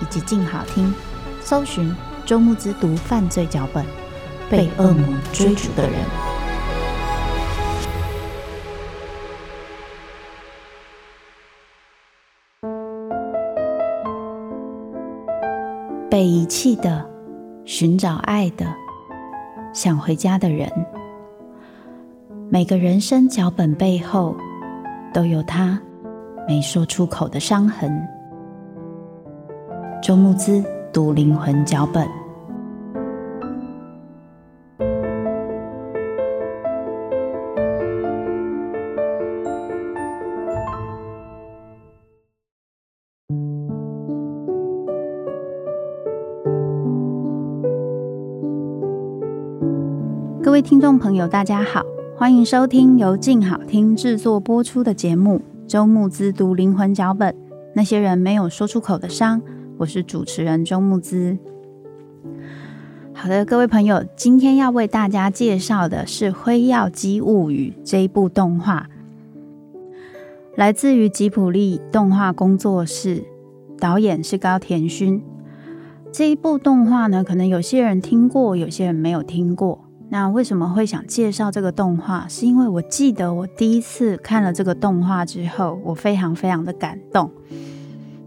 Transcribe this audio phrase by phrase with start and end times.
[0.00, 0.92] 以及静好听，
[1.40, 1.94] 搜寻
[2.24, 3.84] 周慕之读犯罪脚本，
[4.50, 5.98] 被恶魔追逐的人。
[16.10, 17.08] 被遗弃的，
[17.64, 18.66] 寻找爱的，
[19.72, 20.68] 想回家的人。
[22.50, 24.34] 每个人生脚本背后，
[25.12, 25.80] 都有他
[26.48, 28.17] 没说出口的伤痕。
[30.00, 32.06] 周慕姿读灵魂脚本。
[50.42, 51.82] 各位听众朋友，大家好。
[52.16, 57.32] 欢迎收听由静好听制作播出的节目《周慕姿读灵魂脚本》，
[57.74, 59.40] 那些人没有说出口的伤。
[59.78, 61.38] 我是主持人周木姿。
[63.14, 68.88] 好的，各位朋友，今天要为大家介绍的是《辉耀姬物语》这一部动画，
[70.56, 73.22] 来自于吉卜力动画工作室，
[73.78, 75.22] 导演是高田勋。
[76.10, 79.84] 这一部动画呢，可能有些人听过，有些人没有听过。
[80.08, 82.26] 那为什么会想介绍这个动画？
[82.26, 87.30] 是因为我记得我第一次看了这个动画之后，我非常非常的感动。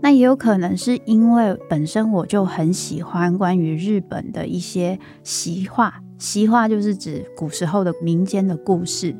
[0.01, 9.15] 那也有可能是因为本身我就很喜欢关于日本的一些习话，习话就是指古时候的民间的故事。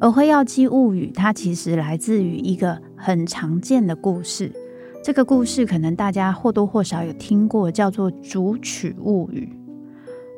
[0.00, 4.50] 而《辉耀姬物语》它其实来自于一个很常见的故事，
[5.04, 9.48] 这个故事可能大家或多或少有听过，叫做《竹取物语》。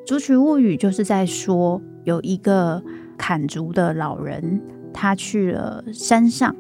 [0.06, 2.82] 《竹取物语》就是在说，有一个
[3.16, 4.60] 砍竹的老人，
[4.92, 6.54] 他去了山上，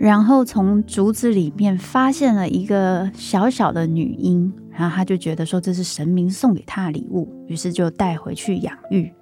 [0.00, 9.12] 然后从竹子里面发现了一个小小的女婴，然后他就觉得说这是神明送给他的礼物，于是就带回去养育。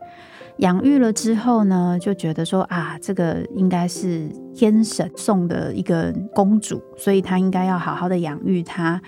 [0.59, 9.03] 养育了之后呢，就觉得说啊，这个应该是天神送的一个公主，所以他应该要好好的养育她。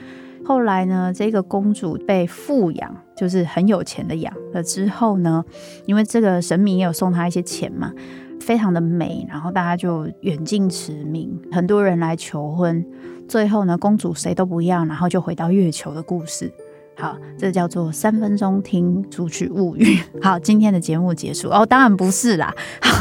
[0.44, 5.44] 后来呢，这个公主被富养，就是很有钱的养了之后呢，
[5.86, 7.92] 因为这个神明也有送她一些钱嘛，
[8.40, 12.84] 非常的美，然后大家就远近驰名，很多人来求婚，
[13.28, 16.52] 最后呢，公主谁都不要，然后就回到月球的故事。
[16.96, 19.98] 好，这叫做三分钟听竹取物语。
[20.20, 22.54] 好，今天的节目结束哦，当然不是啦。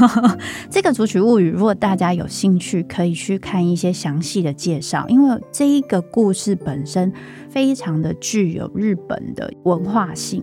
[0.69, 7.11] 这个竹取物语，如果大家有兴趣，可以去看一些详细的介绍，因为这一个故事本身
[7.49, 10.41] 非常的具有日本的文化性。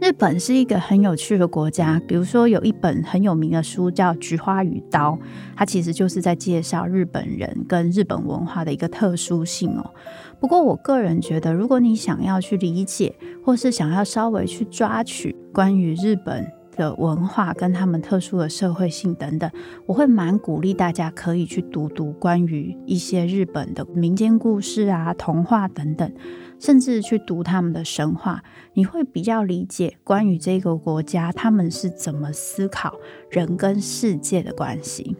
[0.00, 5.12] 日本是一个很有趣的国家，比如说有一本很有名的书叫《菊花与刀》，
[5.56, 9.90] 它其实就是在介绍日本人跟日本文化的一个特殊性哦。
[10.38, 19.50] 不过，我个人觉得，如果你想要去理解，或是想要稍微去抓取关于日本的文化跟他们特殊的社会性等等，
[19.86, 26.12] 我会蛮鼓励大家可以去读读关于一些日本的民间故事啊、童话等等，
[26.58, 28.42] 甚至去读他们的神话，
[28.72, 32.94] 你会比较理解关于这个国家他们是怎么思考
[33.30, 35.16] 人跟世界的关系。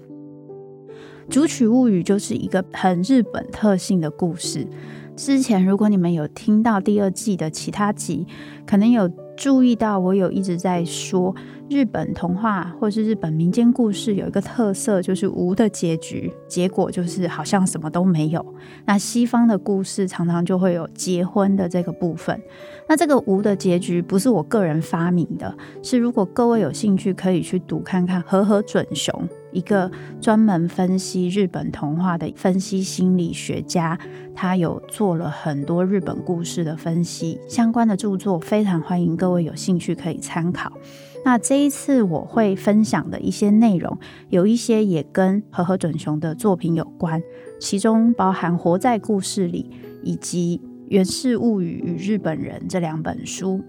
[1.33, 4.67] 《竹取物语》就是一个很日本特性的故事。
[5.17, 8.27] 之前，如果你们有听到第二季的其他集，
[8.67, 11.35] 可能有注意到我有一直在说，
[11.69, 18.45] 日本童话或是日本民间故事有一个特色，就是无的结局，结果就是好像什么都没有。
[18.87, 22.41] 那西方的故事常常就会有结婚的这个部分。
[22.89, 29.13] 那这个无的结局不是我个人发明的，是如果各位有兴趣可以去读看看和和准雄。
[29.55, 29.91] 一个
[30.21, 33.99] 专门分析日本童话的分析心理学家，
[34.35, 40.73] 他有做了很多日本故事的分析，相关的著作非常欢迎各位有兴趣可以参考。
[41.25, 43.97] 那这一次我会分享的一些内容，
[44.29, 47.23] 有一些也跟和合准雄的作品有关，
[47.59, 49.71] 其中包含《活在故事里》
[50.03, 53.63] 以及《源氏物语与日本人》这两本书。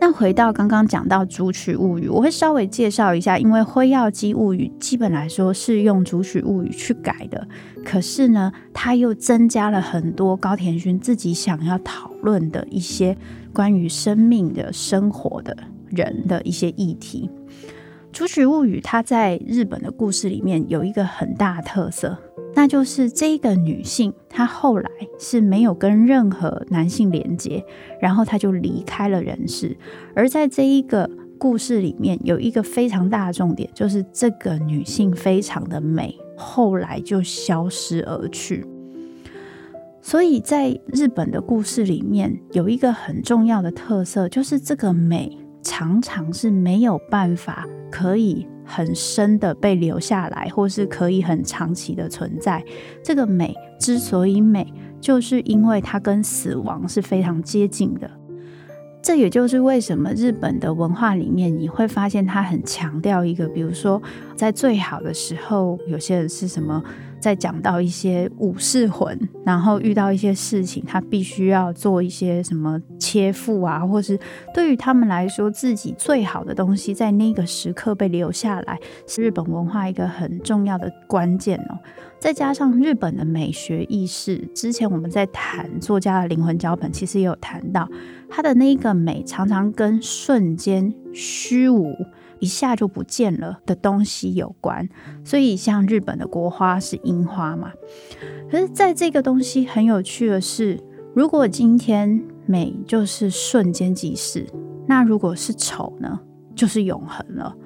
[0.00, 7.46] 那回到刚刚讲到《竹取物语》，我会稍微介绍一下，因为《辉耀姬物语》基本来说是用《竹取物语》去改的，
[7.84, 13.16] 可是呢，它又增加了很多高田勋自己想要讨论的一些
[13.52, 15.56] 关于生命的生活的
[15.88, 17.30] 人的一些议题。
[18.16, 22.18] 《竹取物语》它在日本的故事里面有一个很大的特色。
[22.54, 27.64] 那就是这个女性，她后来是没有跟任何男性连接，
[28.00, 29.76] 然后她就离开了人世。
[30.14, 38.64] 而在这一个故事里面，有一个非常大的重点，就是这个女性非常的美，后来就消失而去。
[40.00, 48.46] 所以在日本的故事里面，有一个很重要的特色，就是这个美常常是没有办法可以。
[48.66, 52.64] 很深的被留下来，或是可以很长期的存在。
[53.02, 54.66] 这个美之所以美，
[55.02, 58.10] 就是因为它跟死亡是非常接近的。
[59.02, 64.02] 这也就是为什么日本的文化里面，你会发现它很强调一个，比如说
[64.34, 66.82] 在最好的时候，有些人是什么？
[67.24, 74.20] 在讲到一些武士魂，然后遇到一些事情，他必须要做一些什么切腹啊，或是
[74.52, 81.78] 对于他们来说，自己最好的东西在那个时刻被留下来，是日本文化一个很重要的关键哦。
[82.18, 87.88] 再加上日本的美学意识，之前我们在谈作家的灵魂脚本，其实也有谈到
[88.28, 91.94] 他的那个美，常常跟瞬间虚无。
[92.44, 94.86] 一下就不见了的东西有关，
[95.24, 97.72] 所以像日本的国花是樱花嘛。
[98.50, 100.78] 可是，在这个东西很有趣的是，
[101.14, 104.46] 如果今天美就是瞬间即逝，
[104.86, 106.20] 那如果是丑呢，
[106.54, 107.56] 就是永恒了。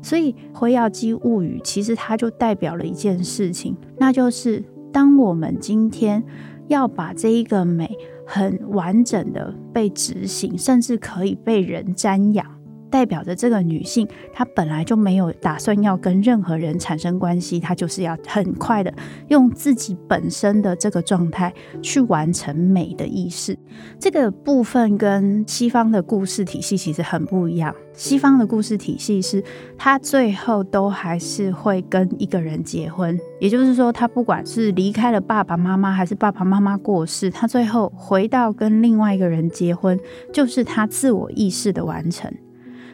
[0.00, 4.62] 所以《辉耀姬物语》其实它就代表了一件事情，那就是
[4.92, 6.22] 当我们今天
[6.68, 7.90] 要把这一个美
[8.24, 12.46] 很完整的被执行，甚至可以被人瞻仰。
[12.90, 18.92] 代表着这个女性，她本来就没有打算要跟任何人产生关系，她就是要很快的
[19.28, 21.52] 用自己本身的这个状态
[21.82, 23.58] 去完成美的意识。
[23.98, 27.74] 这个部分跟西方的故事体系其实很不一样。
[27.92, 29.42] 西方的故事体系是，
[29.76, 39.98] 她最后都还是会跟一个人结婚，也就是说，她不管是离开了爸爸妈妈，还是爸爸妈妈过世，她最后回到跟另外一个人结婚，
[40.32, 42.32] 就是她自我意识的完成。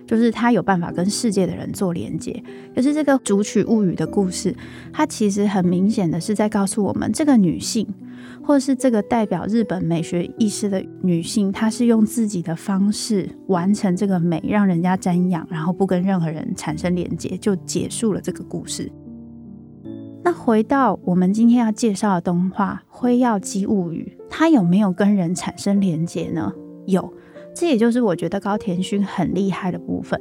[0.07, 2.43] 就是他有办法跟世界的人做连接，
[2.75, 4.55] 可是这个《竹取物语》的故事，
[4.93, 7.87] 它其实很明显的是在告诉我们，这个女性，
[8.43, 18.91] 或是这个代表日本美学意识的女性，她是用自己的方式完成这个美，让人家瞻仰，然后不跟任何人产生连接，就结束了这个故事。
[20.23, 26.53] 那回到我们今天要介绍的动画《辉耀姬物语》，它有没有跟人产生连接呢？
[26.87, 27.13] 有。
[27.55, 30.21] 这也就是我觉得高田勋很厉害的部分，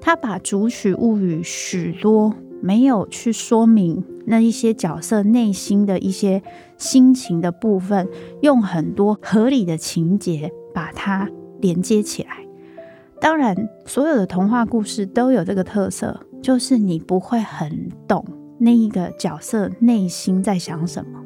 [0.00, 2.32] 他把《竹取物语》许多
[2.62, 6.42] 没有去说明那一些角色内心的一些
[6.76, 8.08] 心情的部分，
[8.42, 11.28] 用很多合理的情节把它
[11.60, 12.38] 连接起来。
[13.20, 18.24] 当然，所有的童话故事都有这个特色，就是你不会很懂
[18.58, 21.18] 那一个角色内心在想什么。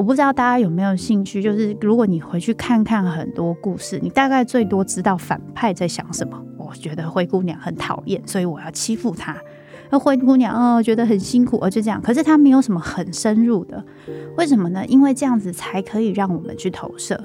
[0.00, 6.42] 我不知道大家有没有兴趣，就是如果你回去看看很多故事，你大概最多知道反派在想什么。
[6.56, 9.36] 我觉得灰姑娘很讨厌，所以我要欺负她。
[9.90, 12.00] 那灰姑娘哦，觉得很辛苦，而就这样。
[12.00, 13.84] 可是她没有什么很深入的，
[14.38, 14.82] 为什么呢？
[14.86, 17.22] 因为这样子才可以让我们去投射。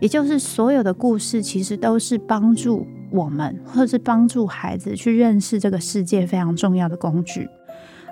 [0.00, 7.46] 也就是所有的故事其实都是帮助我们，或者是帮助孩子去认识这个世界非常重要的工具。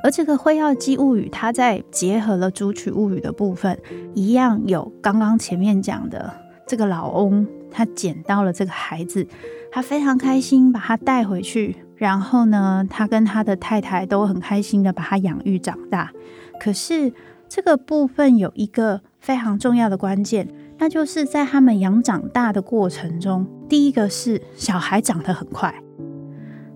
[0.04, 3.78] 而这个《辉耀姬物语》，它在结合了《竹取物语》的部分，
[4.12, 6.30] 一样有刚刚前面讲的
[6.66, 9.26] 这个老翁，他捡到了这个孩子，
[9.72, 16.12] 他非常开心，把他带回去，然后呢，他跟他的太太都很开心的把他养育长大。
[16.60, 17.10] 可是
[17.48, 20.46] 这个部分有一个非常重要的关键，
[20.76, 25.74] 那就是在他们养长大的过程中，第一个是小孩长得很快。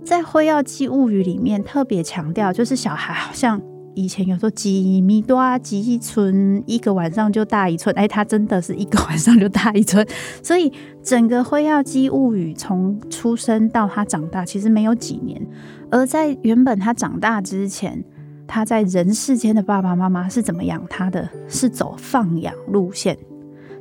[0.08, 3.60] 在《辉耀姬物语》里面特别强调，就是小孩好像
[3.94, 10.06] 以前有说几米多啊，几寸一个晚上就大一寸，哎，他真的是一个 晚上就大一寸。
[10.42, 10.72] 所以
[11.02, 15.46] 整个辉耀姬物语从出生到他长大，其实没有几年。
[15.90, 18.02] 而在原本他长大之前，
[18.46, 21.28] 他在人世间的爸爸妈妈是怎么养他的？
[21.48, 23.14] 是走放养路线。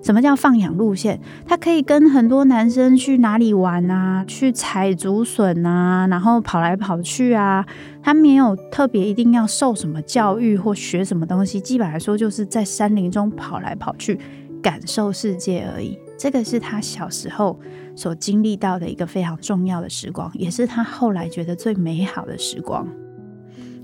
[0.02, 1.20] 什么叫放养路线？
[1.46, 4.24] 他可以跟很多男生去哪里玩啊？
[4.26, 7.66] 去采竹笋啊，然后跑来跑去啊。
[8.02, 14.18] 他没有特别一定要受什么教育或学什么东西，基本来说就是在山林中跑来跑去，
[14.62, 15.98] 感受世界而已。
[16.18, 17.60] 这个是他小时候
[17.96, 22.88] 所经历到的一个非常重要的时光，也是他后来觉得最美好的时光。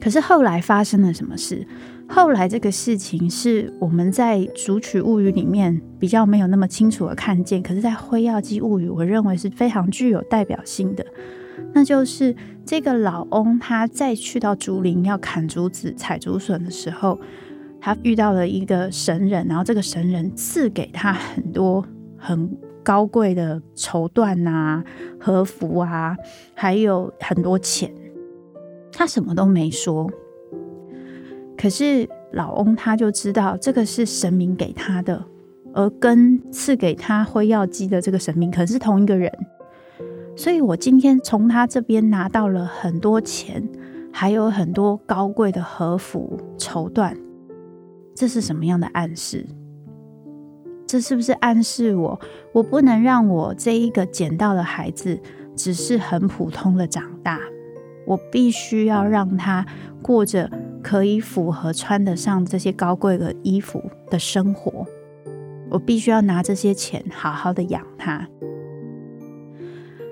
[0.01, 1.65] 可是后来发生了什么事？
[2.15, 11.03] 后来这个事情是我们在《竹取物语》里面比较没有那么清楚的看见，可是，在《辉耀姬物语》，我认为是非常具有代表性的。
[11.73, 17.19] 那就是这个老翁，他再去到竹林要砍竹子、采竹笋的时候，
[17.81, 21.83] 他遇到了一个神人，然后这个神人赐给他很多
[22.15, 24.83] 很高贵的绸缎啊、
[25.19, 26.15] 和服啊，
[26.53, 27.91] 还有很多钱。
[28.91, 30.07] 他什么都没说。
[31.63, 35.23] 可是老翁他就知道这个是神明给他的，
[35.73, 39.31] 而跟赐给他辉耀姬的这个神明可能是同一个人，
[40.35, 43.65] 所以我今天从他这边拿到了很多钱，
[44.11, 47.15] 还有很多高贵的和服绸缎，
[48.13, 49.47] 这是什么样的暗示？
[50.85, 52.19] 这是不是暗示我，
[52.51, 55.17] 我不能让我这一个捡到的孩子
[55.55, 57.39] 只是很普通的长大，
[58.05, 59.65] 我必须要让他
[60.01, 60.51] 过着。
[60.83, 64.85] 可以符合穿得上这些高贵的衣服的生活，
[65.71, 68.27] 我必须要拿这些钱好好的养他。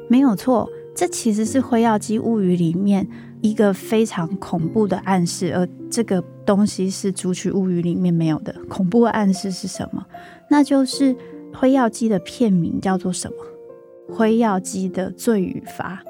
[0.09, 3.07] 没有错，这其实是《辉耀姬物语》里面
[3.41, 8.55] 一个非常恐怖的暗示，而这个东西是《竹取物语》里面没有的。
[8.67, 10.05] 恐怖的暗示是什么？
[10.49, 11.15] 那就是
[11.53, 13.35] 辉耀姬的片名叫做什么？
[14.13, 16.03] 辉耀姬的罪与罚。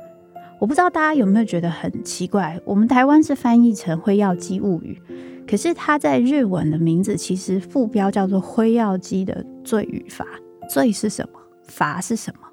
[0.62, 2.62] 我不知道大家有没有觉得很奇怪？
[2.63, 5.01] 我们台湾是翻译成《辉耀机物语》，
[5.50, 10.24] 可是它在日文的名字其实副标叫做《辉耀机的罪与罚》。
[10.70, 11.39] 罪是什么？
[11.63, 12.48] 罚是什么？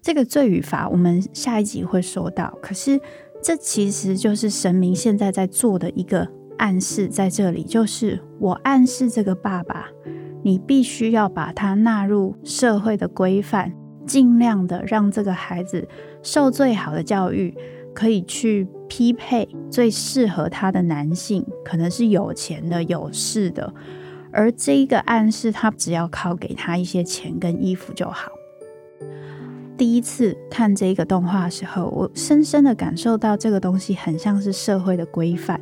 [0.00, 2.56] 这个罪与罚，我们下一集会说到。
[2.62, 3.00] 可是
[3.42, 9.88] 这其实就是神明现在在做的一个暗示，在这里就是我暗示这个爸爸，
[10.44, 13.72] 你必须要把他纳入社会的规范。
[14.06, 15.88] 尽量的让这个孩子
[16.24, 17.54] 受最好的教育，
[17.94, 23.72] 可以去匹配最适合他的男性，可能是有钱的、有势的。
[24.32, 28.32] 而这一个暗示，他只要靠给他一些钱跟衣服就好。
[29.76, 35.60] 第一次看这个动画的时候，我深深的感受到这个东西很像是社会的规范。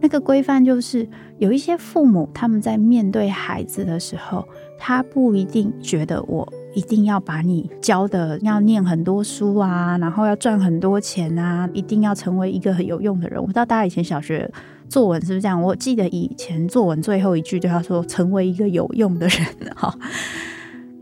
[0.00, 1.08] 那个规范就是
[1.38, 4.46] 有一些父母他们在面对孩子的时候，
[4.76, 6.52] 他不一定觉得我。
[6.74, 13.40] 一定要把你教的要念很多书啊，然后要赚很多钱啊，一定要成为一个很有用的人。
[13.40, 14.50] 我不知道大家以前小学
[14.88, 15.62] 作文是不是这样？
[15.62, 19.96] 我记得以前作文最后一句就要说成为一个有用的人 哈。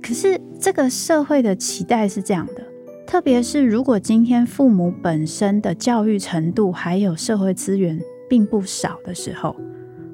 [0.02, 2.62] 可是这个社会的期待是这样的，
[3.06, 7.98] 特别是如果今天父母本身的教育程度还有社会资源
[8.28, 9.56] 并不少的时候，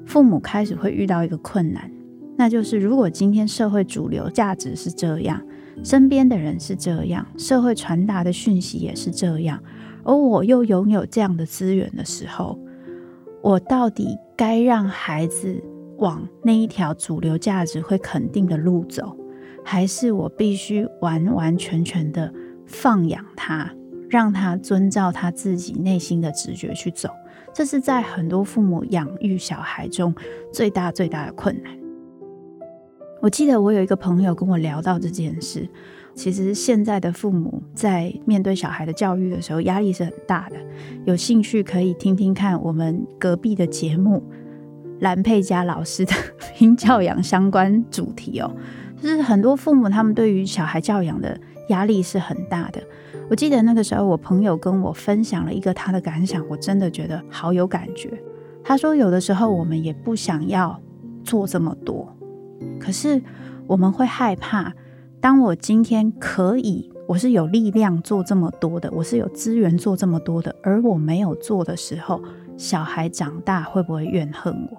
[0.05, 1.91] 父母开始会遇到一个困难。
[2.39, 5.41] 那就是，如果今天社会主流价值是这样，
[5.83, 9.61] 身边的人是这样，社会传达的讯息也是这样，
[10.05, 12.57] 而我又拥有这样的资源的时候，
[13.43, 15.61] 我到底该让孩子
[15.97, 19.17] 往那一条主流价值会肯定的路走，
[19.65, 22.33] 还是我必须完完全全的
[22.65, 23.69] 放养他，
[24.09, 27.09] 让他遵照他自己内心的直觉去走？
[27.53, 30.15] 这是在很多父母养育小孩中
[30.53, 31.78] 最大最大的困难。
[33.21, 35.67] 我记得我有一个朋友跟我聊到这件事，
[36.15, 40.55] 其实现在的父母在面对小孩的教育的时候，压力是很大的。
[41.03, 44.23] 有兴趣可以听听看我们隔壁的节目，
[44.99, 46.13] 蓝佩佳老师的
[46.55, 48.49] 拼教养相关主题哦。
[49.01, 51.37] 就是很多父母他们对于小孩教养的
[51.69, 52.81] 压力是很大的。
[53.29, 58.09] 我记得那个时候，我朋友跟我分享了一个他的感想，我真的觉得好有感觉。
[58.63, 60.79] 他说，有的时候我们也不想要
[61.23, 62.15] 做这么多。
[62.79, 63.21] 可是
[63.67, 64.73] 我们会害怕，
[65.19, 72.21] 当我今天可以，我是有力量做这么多的，我是有资源做这么多的，而我没有做的时候，
[72.57, 74.77] 小孩长大会不会怨恨我？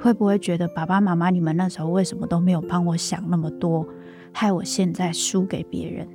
[0.00, 3.86] 会不会觉得爸爸妈妈你们那时候为什么都没有帮我想那么多，
[4.32, 6.08] 害我现在输给别人？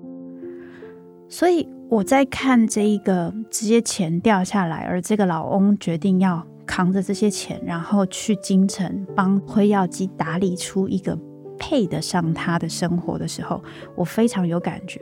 [1.30, 11.18] 所以我在看这一个直接钱掉下来，而这个老翁决定要扛着这些钱，然后去京城帮辉耀姬打理出一个
[11.58, 13.64] 配得上他的生活的时候，
[13.96, 15.02] 我非常有感觉。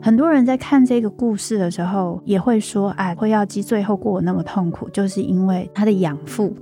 [0.00, 6.54] 很多人在看这个故事的时候，也会说：“哎，辉耀姬最后过得那么痛苦，就是因为他的养父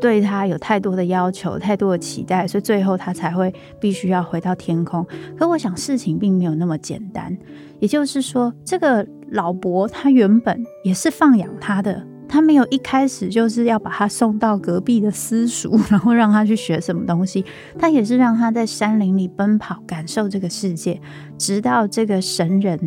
[0.00, 5.06] 对他有太多的要求、太多的期待，所以最后他才会必须要回到天空。”
[5.36, 7.36] 可我想事情并没有那么简单。
[7.80, 12.06] 也就是说，这个老伯他原本也是放养他的。
[12.28, 17.44] 他没有一开始就是要把他送到隔壁的私塾， 然后让他去学什么东西。
[17.78, 21.00] 他也是让他在山林里奔跑，感受这个世界，
[21.38, 22.78] 直到这个神人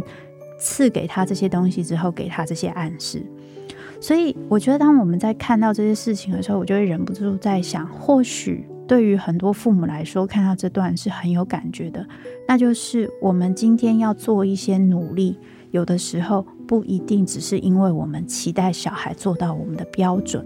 [0.59, 3.23] 赐给他这些东西之后，给他这些暗示。
[4.01, 12.05] 所以，我觉得当我们在看到这些事情的时候，我就会忍不住在想，或许对于很多父母来说，看到这段是很有感觉的。
[12.47, 15.37] 那就是我们今天要做一些努力。
[15.71, 20.45] 有的时候不一定只是因为我们期待小孩做到我们的标准，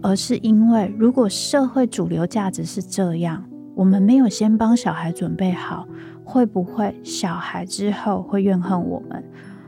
[0.00, 5.86] 而是因为如果社会主流价值是这样，我们没有先帮小孩准备好，
[6.24, 9.22] 会不会小孩之后会怨恨我们？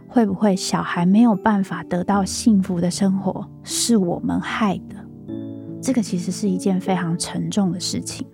[0.06, 4.96] 会不会小孩没有办法得到幸福的生活，是我们害的？
[5.82, 8.26] 这个其实是一件非常沉重的事情。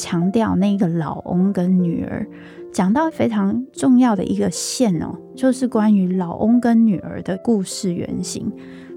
[0.00, 2.26] 强调那个老翁跟女儿，
[2.72, 8.50] 讲到非常重要的一个线哦，就是关于老翁跟女儿的故事原型。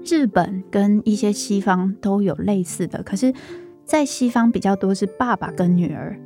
[0.04, 3.32] 日本跟一些西方都有类似的，可是，
[3.84, 6.18] 在西方比较多是爸爸跟女儿，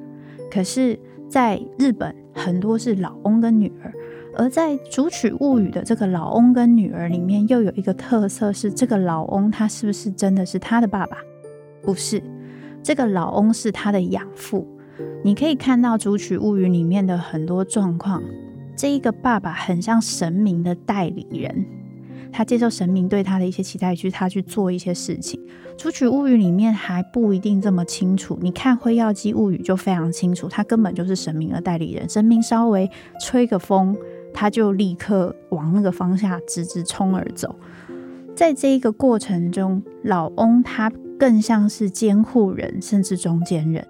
[0.51, 3.93] 可是在日本很多是老翁跟女儿。
[4.37, 11.17] 而在《竹取物语》的这个老翁跟女儿里面，又有一个特色是，这个老翁他是不是真的是他的爸爸？
[11.83, 12.23] 不是。
[12.89, 14.67] 这个老翁是他的养父，
[15.23, 18.23] 你可以看到《竹取物语》里面的很多状况。
[18.75, 21.67] 这一个爸爸很像神明的代理人，
[22.33, 25.39] 他接受神明对他的一些期待，去他去做一些事情。
[25.77, 32.91] 《竹取物语》里面还不一定这么清楚，你看《辉耀姬物语》就非常清楚，他根本就是神明的代理人，神明稍微
[33.21, 33.95] 吹个风，
[34.33, 37.55] 他就立刻往那个方向直直冲而走。
[38.35, 40.91] 在这一个过程中，老翁他。
[41.19, 43.87] 更像是监护人，甚至中间人，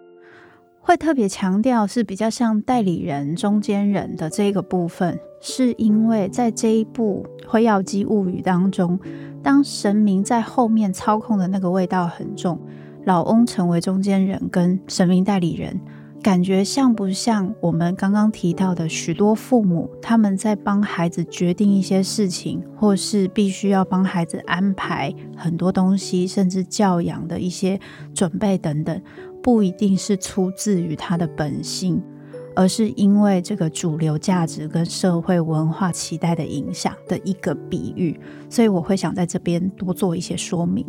[0.81, 8.99] 会特别强调是比较像代理人、中间人的这个部分，是因为在这一部《辉耀机物语》当中，
[9.43, 12.59] 当神明在后面操控的那个味道很重，
[13.05, 15.79] 老翁成为中间人跟神明代理人。
[16.21, 27.79] 感觉像不像我们刚刚提到的许多父母，他们在帮孩子决定一些事情，或是必须要帮孩子安排很多东西，甚至教养的一些
[28.13, 29.01] 准备等等，
[29.43, 32.03] 不一定是出自于他的本性，
[32.57, 38.19] 而是因为这个主流价值跟社会文化期待的影响的一个比喻。
[38.51, 40.85] 所以我会想在这边多做一些说明。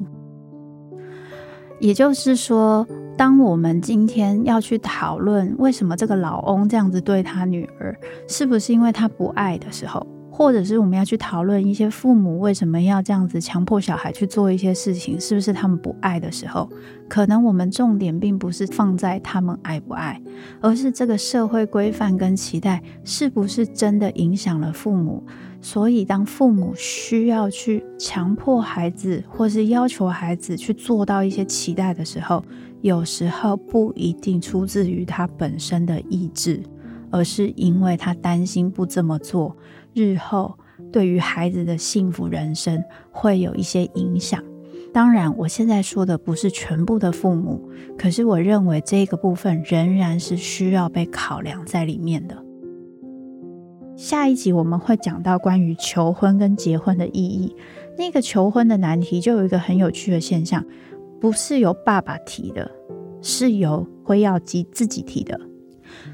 [1.80, 2.86] 也就是说，
[3.18, 16.70] 当我们今天要去讨论为什么这个老翁这样子对他女儿，是不是因为他不爱的时候，或者是我们要去讨论一些父母为什么要这样子强迫小孩去做一些事情，是不是他们不爱的时候，
[17.08, 20.22] 可能我们重点并不是放在他们爱不爱，
[20.60, 25.24] 而是这个社会规范跟期待是不是真的影响了父母。
[25.62, 32.44] 所以，当父母需要去强迫孩子，或是要求孩子去做到一些期待的时候，
[32.82, 36.64] 有时候不一定出自于他本身的意志，
[37.12, 39.56] 而是因为他担心不这么做，
[39.94, 40.58] 日后
[40.94, 44.42] 对于孩子的幸福人生会有一些影响。
[44.94, 52.49] 当然，我现在说的不是全部的父母，可是我认为这个部分仍然是需要被考量在里面的。
[54.00, 57.54] 下一集我们会讲到关于求婚跟结婚的意义。
[57.98, 60.66] 那个求婚的难题就有一个很有趣的现象，
[61.20, 62.72] 不是由爸爸提的，
[63.22, 65.38] 是由辉耀姬自己提的。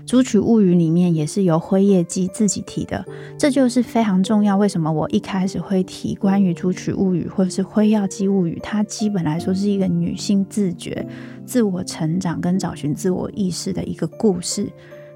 [0.04, 3.06] 竹取物语里面也是由辉夜姬自己提的，
[3.38, 4.58] 这就是非常重要。
[4.58, 8.60] 为什么我一开始会提关于竹取物语或者是辉耀姬物语？
[8.64, 11.06] 它基本来说是一个女性自觉、
[11.46, 14.68] 自我成长跟找寻自我意识的一个故事，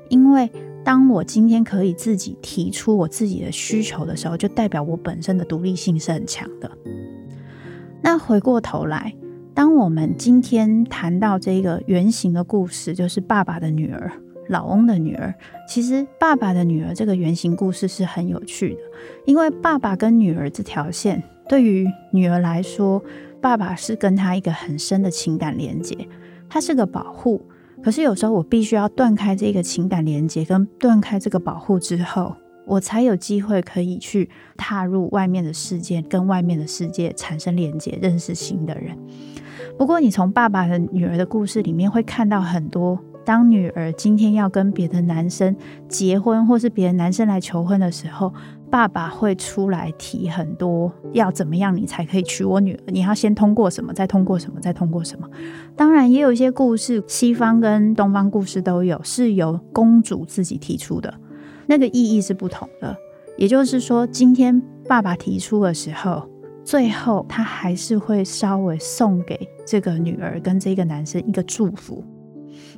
[0.09, 0.49] 因为。
[0.81, 6.71] 当我今天可以自己提出我自己的需求的时候，就代表我本身的独立性是很强的。
[8.01, 9.13] 那回过头来，
[9.53, 14.11] 当我们今天谈到这个原型的故事，就是爸爸的女儿，
[14.47, 15.31] 老翁的女儿。
[15.67, 18.79] 其实爸爸的女儿这个原型故事是很有趣的，
[19.25, 23.03] 因为爸爸跟女儿这条线，对于女儿来说，
[23.41, 25.95] 爸爸是跟她一个很深的情感连接。
[26.49, 27.45] 它是个保护。
[27.83, 38.97] 可是有时候我必须要断开这个情感连接，跟断开这个保护之后，我才有机会可以去踏入外面的世界，跟外面的世界产生连接，认识新的人。
[39.77, 45.55] 不过，你从爸爸的女儿的故事里面会看到很多，当女儿今天要跟别的男生
[45.87, 48.33] 结婚，或是别的男生来求婚的时候，
[48.71, 55.29] 爸爸会出来提很多要怎么样你才可以娶我女儿，你要先通过什么，再通过什么，再通过什么。
[55.75, 61.13] 当然，也有一些故事，西方跟东方故事都有，是由公主自己提出的，
[61.67, 62.97] 那个意义是不同的。
[63.37, 66.27] 也就是说，今天爸爸提出的时候。
[66.63, 72.03] 最后，他还是会稍微送给这个女儿跟这个男生一个祝福。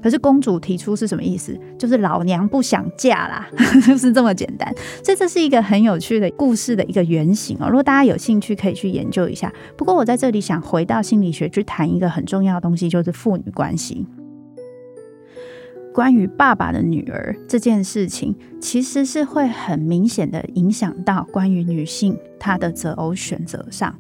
[0.02, 1.58] 可是公主提出是什么意思？
[1.78, 3.50] 就是老娘不想嫁啦，
[3.86, 4.74] 就是这么简单。
[5.04, 7.68] 所以这是一个很有趣的故事的一个原型哦。
[7.68, 9.52] 如果大家有兴趣，可以去研究一下。
[9.78, 14.06] 不过我在这里想回到心理学去谈一个很重要的东西，就是父女关系。
[15.94, 23.94] 关于爸爸的女儿这件事情，其实是会很明显的影响到关于女性她的择偶选择上。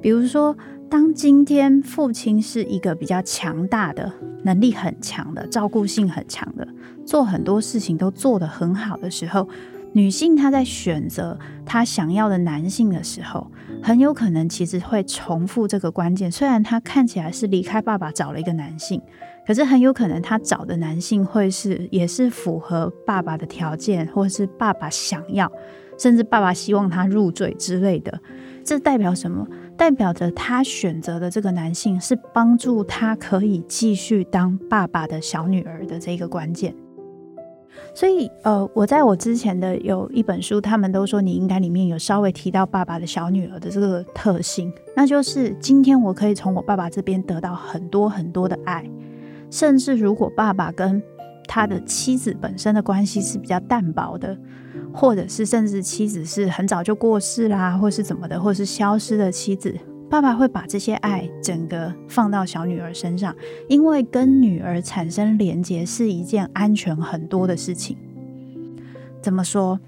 [0.00, 0.56] 比如说，
[0.90, 4.12] 当今天父亲是一个比较强大的、
[4.44, 6.66] 能力很强的、照顾性很强的，
[7.04, 9.48] 做很多事情都做得很好的时候，
[9.92, 13.50] 女性她在选择她想要的男性的时候，
[13.82, 16.30] 很有可能其实会重复这个关键。
[16.30, 19.00] 虽然她看起来是离开爸爸找了一个男性。
[19.46, 25.52] 可是很有可能，他找的男性会是也是符合爸爸的条件，或是爸爸想要，
[25.98, 28.18] 甚至爸爸希望他入赘之类的。
[28.64, 29.46] 这代表什么？
[29.76, 36.74] 代表着他选择的这个男性是帮助他可以继续当爸爸的小女儿的这个关键。
[37.92, 48.88] 所以，呃，我在我之前的有一本书，他们都说你应该里面有稍微提到爸爸的小女儿的这个特性，那就是今天我可以从我爸爸这边得到很多很多的爱。
[49.50, 51.00] 甚至如果爸爸跟
[51.46, 54.36] 他的妻子本身的关系是比较淡薄的，
[54.92, 59.74] 或者是甚至妻子是很早就过世啦，或是怎么的，或是消失的妻子，
[60.10, 63.34] 爸爸会把这些爱整个放到小女儿身上，
[63.68, 67.96] 因为跟女儿产生连结是一件安全很多的事情。
[69.22, 69.78] 怎么说？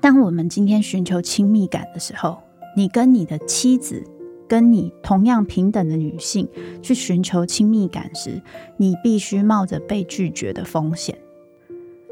[0.00, 2.38] 当我们今天寻求亲密感的时候，
[2.76, 4.04] 你跟你的妻子。
[4.48, 6.48] 跟你同样平等的女性
[6.82, 8.42] 去寻求亲密感时，
[8.76, 11.18] 你必须冒着被拒绝的风险。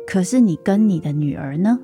[0.06, 1.78] 可是你跟你的女儿呢？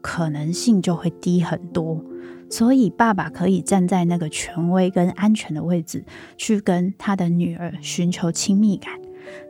[0.00, 2.02] 可能性就会低很多。
[2.50, 6.04] 所以爸爸可以站在那个权威跟安全的位置，
[6.36, 8.92] 去跟他的女儿寻求亲密感。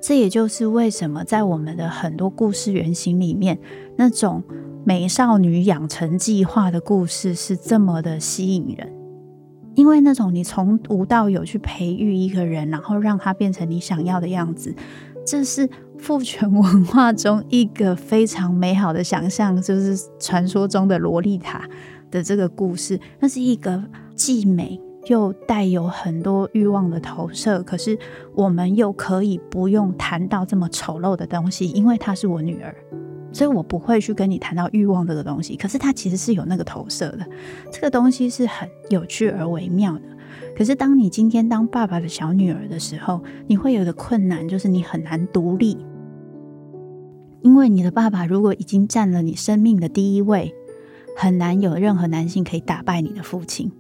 [0.01, 3.59] 这也就是为什么在我们的很多故事原型里面，
[3.97, 4.43] 那种
[4.85, 9.04] 美少女养成计划的故事是这么的吸引人。
[9.75, 14.75] 因为那种你从无到有去培育一个人，然后让他变成你想要的样子，
[15.27, 21.69] 这是父权文化中一个非常美好的想象，就是传说中的萝莉塔
[22.11, 22.99] 的这个故事。
[23.19, 23.83] 那是一个
[24.15, 27.99] 既美又带有很多欲望的投射，可是
[28.35, 32.75] 我们又可以不用谈到这么丑陋的东西，因为她是我女儿。
[33.35, 37.27] 所以我不会去跟你谈到欲望这个东西，可是它其实是有那个投射的，
[37.73, 40.03] 这个东西是很有趣而微妙的。
[40.57, 45.77] 可是当你今天当爸爸的小女儿的时候，你会有的困难，就是你很难独立，
[47.43, 50.55] 因为你的爸爸如果已经占了你生命的第一位，
[51.17, 53.73] 很难有任何男性可以打败你的父亲。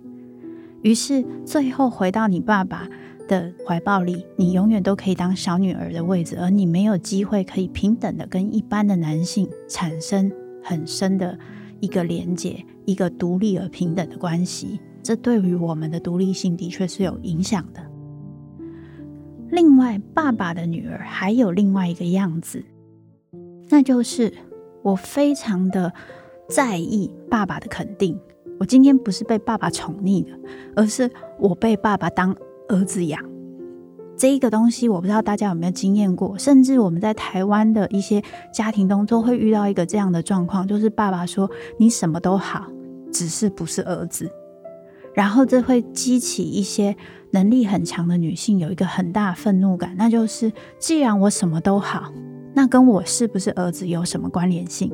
[0.82, 2.88] 于是最后回到你爸爸
[3.26, 10.30] 的怀抱里，你永远都可以当小女儿的位置，而你没有机会可以平等的跟一般的男性产生
[10.62, 11.38] 很深的
[11.80, 14.80] 一个连接，一个独立而平等的关系。
[15.02, 17.82] 这对于我们的独立性的确是有影响的。
[19.50, 22.64] 另外，爸爸的女儿还有另外一个样子，
[23.68, 24.32] 那就是
[24.82, 25.92] 我非常的
[26.48, 28.18] 在意爸爸的肯定。
[28.58, 30.30] 我今天不是被爸爸宠溺的，
[30.76, 32.34] 而是我被爸爸当。
[32.68, 33.20] 儿子养
[34.16, 36.38] 这一个东西，我不知道大家有没有经验过。
[36.38, 38.22] 甚至我们在台湾的一些
[38.52, 42.66] 家庭当中，会遇到一个这样的状况，就是爸爸说：“你什么都好，
[43.12, 44.30] 只是不是儿子。”
[45.14, 46.96] 然后这会激起一些
[47.32, 52.12] 能力很强的女性有一个很大愤怒感，那就是既然我什么都好，
[52.54, 54.92] 那跟我是不是儿子有什么关联性？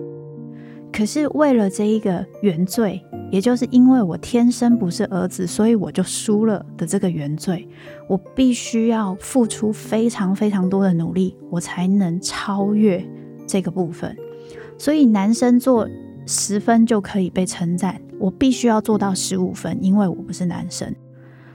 [0.93, 3.05] 可是为了这一个原罪。
[3.31, 7.65] 也就是因为我天生不是儿子，所以我就输了的这个原罪，
[8.09, 13.01] 我必须要付出非常非常多的努力，我才能超越
[13.47, 14.17] 这个部分。
[14.77, 15.89] 所以男生做
[16.27, 20.93] 十分就可以被称赞，我必须要做到十五分，因为我不是男生。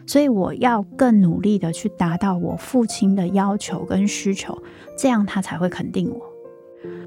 [0.08, 4.58] 所以我要更努力的去达到我父亲的要求跟需求，
[4.98, 6.35] 这样他才会肯定我。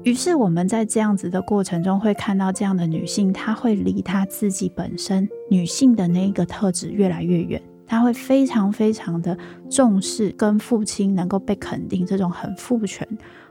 [0.03, 7.61] 于是我们在这样子的过程中，会看到这样的女性，她会离她自己本身女性的那一个特质越来越远。
[7.85, 9.37] 她会非常非常的
[9.69, 13.07] 重视跟父亲能够被肯定这种很父权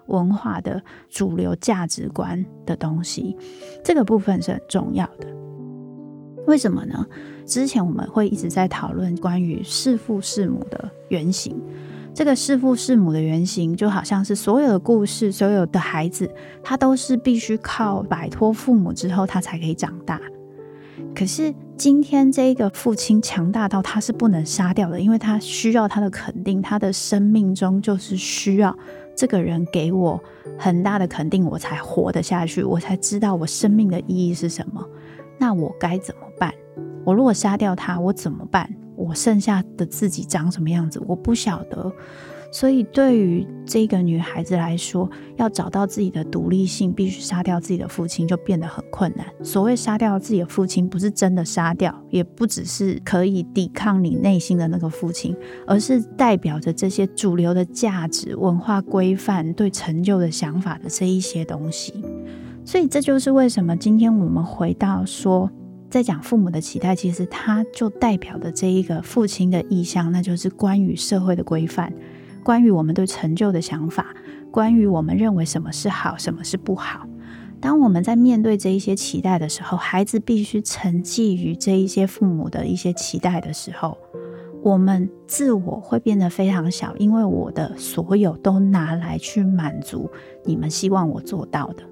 [0.06, 3.36] 文化的主流价值观的东西，
[3.84, 5.26] 这个部分是很重要的。
[6.46, 7.04] 为什么呢？
[7.44, 11.60] 之前我们会一直在讨论关于弑父弑母的原型。
[12.14, 16.28] 这个弑父弑母的原型，就好像是所有的故事，所有的孩子，
[16.62, 20.20] 他都是必须靠摆脱父母之后，他才可以长大。
[21.14, 28.76] 可是今天这个父亲强大到他是不能杀掉的，因为他需要他的肯定，他的生命中就是需要
[29.16, 30.20] 这个人给我
[30.58, 34.84] 很大的肯定，我才活得下去，我才知道我生命的意义是什么。
[35.38, 36.52] 那我该怎么办？
[37.04, 38.68] 我如果杀掉他，我怎么办？
[39.08, 41.90] 我剩下的自己长什么样子，我不晓得。
[42.50, 49.26] 所以对于这个女孩子来说，要找到自己的独立性，必须杀掉自己的父亲，就变得很困难。
[49.42, 62.02] 所谓杀掉自己的父亲，不是真的杀掉，也不只是可以抵抗你内心的那个父亲，而是代表着这些主流的价值、文化规范、对成就的想法的这一些东西。
[62.64, 65.50] 所以这就是为什么今天我们回到说。
[65.90, 71.92] 在讲父母的期待，其实它就代表的这一个父亲的意向，那就是关于社会的规范，
[72.44, 74.14] 关于我们对成就的想法，
[74.50, 77.06] 关于我们认为什么是好，什么是不好。
[77.60, 83.96] 当我们在面对这一些期待的时候，孩子必须沉寂于这一些父母的一些期待的时候，
[84.62, 90.08] 我们自我会变得非常小，因为我的所有都拿来去满足
[90.44, 91.82] 你们希望我做到的。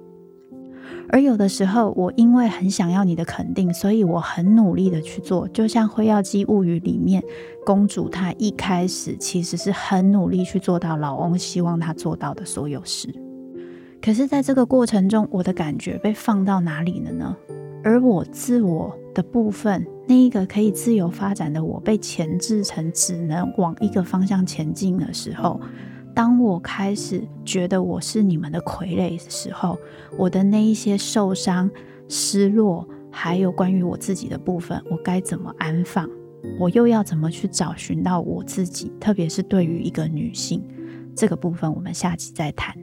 [1.09, 5.47] 而有的时候，我因为很想要你的肯定，所以我很努力的去做。
[5.47, 7.23] 就像《辉耀姬物语》里面，
[7.65, 13.07] 公主她一开始其实是很努力去做到老翁希望她做到的所有事。
[14.01, 17.35] 可是，在这个过程中，我的感觉被放到哪里了呢？
[17.83, 25.59] 而我自我的部分，那一个可以自由发展的我，被钳制成只能往一个方向前进的时候。
[26.17, 29.77] 当我开始觉得我是你们的傀儡的时候，
[30.17, 31.69] 我的那一些受伤、
[32.09, 36.09] 失落，还有关于我自己的部分，我该怎么安放？
[36.59, 38.91] 我又要怎么去找寻到我自己？
[38.99, 40.59] 特别是对于一个女性，
[41.15, 42.75] 这个部分我们下集再谈。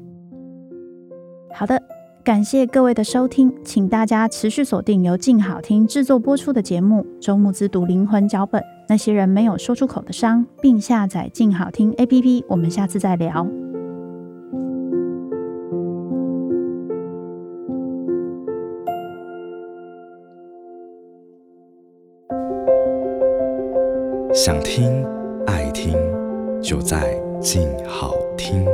[1.52, 1.82] 好的。
[2.22, 12.44] 感谢各位的收听，请大家持续锁定由静好听制作播出的节目《周慕姿读灵魂脚本》，那些人没有说出口的伤，并下载静好听 APP。
[12.48, 13.46] 我们下次再聊。
[24.32, 25.04] 想听
[25.46, 25.96] 爱听，
[26.60, 28.66] 就在静好听。